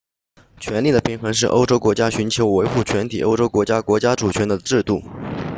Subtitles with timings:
[0.59, 4.99] 权力的平衡是欧洲国家寻求维护全体欧洲国家国家主权的制度